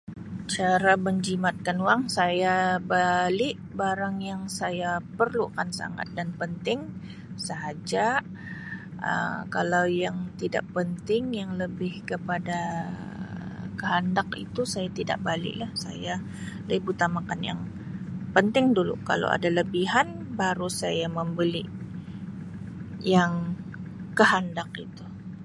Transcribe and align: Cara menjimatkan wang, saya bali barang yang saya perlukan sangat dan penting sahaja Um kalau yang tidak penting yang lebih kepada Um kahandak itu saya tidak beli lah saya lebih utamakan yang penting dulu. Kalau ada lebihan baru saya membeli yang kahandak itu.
Cara 0.55 0.93
menjimatkan 1.07 1.77
wang, 1.87 2.01
saya 2.17 2.57
bali 2.91 3.49
barang 3.79 4.15
yang 4.29 4.41
saya 4.59 4.91
perlukan 5.17 5.69
sangat 5.79 6.07
dan 6.17 6.29
penting 6.41 6.79
sahaja 7.47 8.05
Um 9.09 9.37
kalau 9.55 9.85
yang 10.05 10.17
tidak 10.41 10.65
penting 10.77 11.23
yang 11.39 11.51
lebih 11.63 11.93
kepada 12.09 12.59
Um 13.37 13.65
kahandak 13.81 14.29
itu 14.45 14.61
saya 14.73 14.89
tidak 14.99 15.17
beli 15.27 15.53
lah 15.61 15.71
saya 15.85 16.13
lebih 16.69 16.89
utamakan 16.93 17.39
yang 17.49 17.59
penting 18.35 18.65
dulu. 18.77 18.93
Kalau 19.09 19.27
ada 19.37 19.49
lebihan 19.59 20.07
baru 20.41 20.67
saya 20.81 21.05
membeli 21.17 21.63
yang 23.13 23.31
kahandak 24.19 24.69
itu. 24.85 25.05